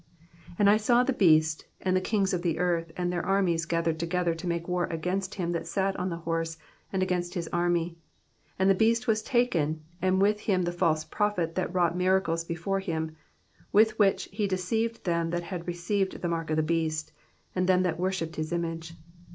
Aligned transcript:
And 0.57 0.67
I 0.67 0.77
saw 0.77 1.03
the 1.03 1.13
beast, 1.13 1.65
and 1.79 1.95
the 1.95 2.01
kings 2.01 2.33
of 2.33 2.41
the 2.41 2.57
earth, 2.57 2.91
and 2.97 3.13
their 3.13 3.23
armies, 3.23 3.67
gathered 3.67 3.99
together 3.99 4.33
to 4.33 4.47
make 4.47 4.67
war 4.67 4.85
against 4.85 5.35
him 5.35 5.51
that 5.51 5.67
sat 5.67 5.95
on 5.97 6.09
the 6.09 6.17
horse, 6.25 6.57
and 6.91 7.03
against 7.03 7.35
his 7.35 7.47
army. 7.49 7.99
And 8.57 8.67
the 8.67 8.73
beast 8.73 9.05
was 9.05 9.21
taken, 9.21 9.83
and 10.01 10.19
with 10.19 10.39
him 10.39 10.63
the 10.63 10.71
false 10.71 11.03
prophet 11.03 11.53
that 11.53 11.71
wrought 11.71 11.95
miracles 11.95 12.43
before 12.43 12.81
bim, 12.81 13.15
with 13.71 13.99
which 13.99 14.27
he 14.31 14.47
deceived 14.47 15.03
them 15.03 15.29
that 15.29 15.43
had 15.43 15.67
received 15.67 16.23
the 16.23 16.27
mark 16.27 16.49
of 16.49 16.55
the 16.57 16.63
beast, 16.63 17.11
and 17.53 17.67
them 17.69 17.83
that 17.83 17.99
worshipped 17.99 18.37
his 18.37 18.51
image. 18.51 18.95